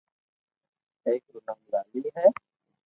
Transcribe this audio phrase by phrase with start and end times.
[1.05, 2.27] اآڪ رو نوم لالي ھي